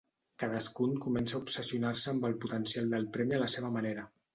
Cadascun 0.43 0.95
comença 1.03 1.37
a 1.39 1.43
obsessionar-se 1.43 2.13
amb 2.15 2.29
el 2.33 2.37
potencial 2.49 2.93
del 2.97 3.11
premi 3.19 3.41
a 3.41 3.45
la 3.49 3.57
seva 3.61 3.77
manera. 3.83 4.13